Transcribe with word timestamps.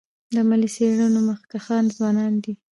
د 0.33 0.35
علمي 0.39 0.67
څېړنو 0.75 1.19
مخکښان 1.29 1.83
ځوانان 1.95 2.33
دي. 2.43 2.53